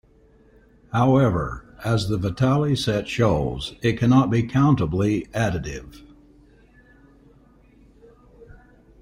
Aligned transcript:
However, 0.91 1.63
as 1.85 2.09
the 2.09 2.17
Vitali 2.17 2.75
set 2.75 3.07
shows, 3.07 3.75
it 3.83 3.99
cannot 3.99 4.31
be 4.31 4.41
countably 4.41 5.29
additive. 5.29 6.01